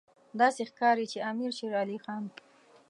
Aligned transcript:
داسې 0.39 0.61
ښکاري 0.69 1.05
چې 1.11 1.25
امیر 1.31 1.51
شېر 1.57 1.73
علي 1.81 1.97
خان. 2.03 2.23